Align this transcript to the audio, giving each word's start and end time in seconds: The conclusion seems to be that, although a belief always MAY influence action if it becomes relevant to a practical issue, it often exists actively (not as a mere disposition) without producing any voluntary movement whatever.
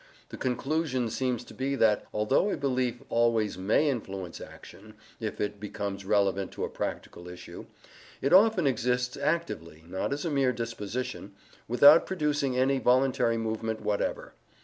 The 0.29 0.35
conclusion 0.37 1.11
seems 1.11 1.43
to 1.43 1.53
be 1.53 1.75
that, 1.75 2.07
although 2.11 2.49
a 2.49 2.57
belief 2.57 3.03
always 3.09 3.55
MAY 3.55 3.87
influence 3.87 4.41
action 4.41 4.95
if 5.19 5.39
it 5.39 5.59
becomes 5.59 6.05
relevant 6.05 6.51
to 6.53 6.63
a 6.63 6.69
practical 6.69 7.27
issue, 7.27 7.67
it 8.19 8.33
often 8.33 8.65
exists 8.65 9.15
actively 9.15 9.83
(not 9.87 10.11
as 10.11 10.25
a 10.25 10.31
mere 10.31 10.53
disposition) 10.53 11.33
without 11.67 12.07
producing 12.07 12.57
any 12.57 12.79
voluntary 12.79 13.37
movement 13.37 13.81
whatever. 13.81 14.33